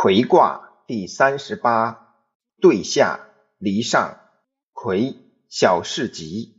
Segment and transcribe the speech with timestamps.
[0.00, 2.14] 魁卦第三十八，
[2.60, 3.18] 兑下
[3.58, 4.20] 离上，
[4.72, 5.16] 魁，
[5.48, 6.54] 小事吉。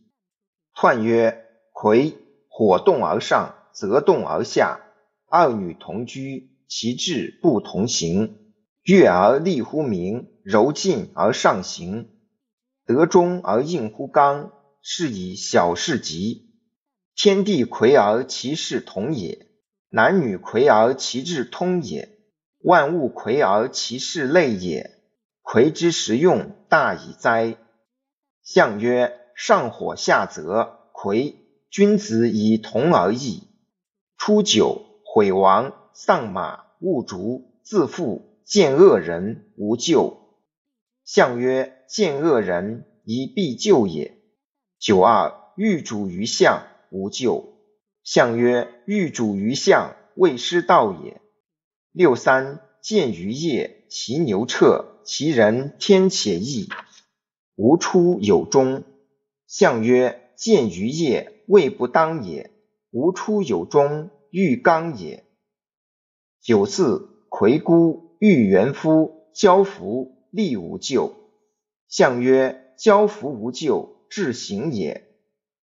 [0.75, 2.17] 彖曰：魁，
[2.49, 4.81] 火动而上，则动而下。
[5.29, 8.51] 二女同居，其志不同行。
[8.83, 12.09] 悦而利乎明，柔进而上行。
[12.85, 14.51] 得中而应乎刚，
[14.81, 16.59] 是以小事吉。
[17.15, 19.47] 天地魁而其势同也，
[19.87, 22.18] 男女魁而其志通也。
[22.61, 24.91] 万物魁而其势类也，
[25.41, 27.55] 魁之实用大矣哉！
[28.43, 31.37] 象曰：上火下泽，魁，
[31.69, 33.43] 君子以同而异。
[34.17, 40.35] 初九，毁王，丧马，勿逐，自负，见恶人，无咎。
[41.05, 44.17] 象曰：见恶人，宜必救也。
[44.77, 47.53] 九二，欲主于相，无咎。
[48.03, 51.21] 象曰：欲主于相，未失道也。
[51.99, 56.69] 六三，见于业，其牛彻，其人天且异，
[57.57, 58.83] 无出有终。
[59.47, 62.51] 象曰：见于业，未不当也；
[62.91, 65.25] 无出有终，欲刚也。
[66.39, 71.13] 九四，魁孤，欲元夫，交服，利无咎。
[71.89, 75.05] 象曰：交服无咎，至行也。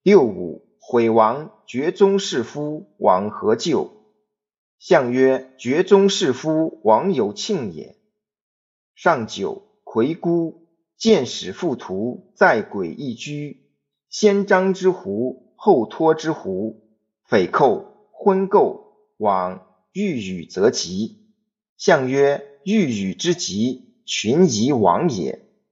[0.02, 3.95] 六五，毁亡，绝宗室夫，往何咎？
[4.78, 7.96] 象曰：绝宗室夫，王有庆也。
[8.94, 13.62] 上九，魁孤，见使父徒，在鬼一居。
[14.10, 16.90] 先张之狐，后托之狐，
[17.24, 18.82] 匪寇，昏垢，
[19.16, 21.32] 往欲与则吉。
[21.76, 25.45] 象曰：欲与之吉，群疑往也。